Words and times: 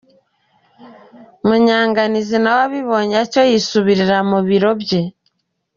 Munyanganizi 1.45 2.37
nawe 2.43 2.61
abibonye 2.67 3.15
atyo 3.23 3.41
yisubirira 3.51 4.17
mu 4.29 4.39
biro 4.47 4.71
bye. 4.81 5.01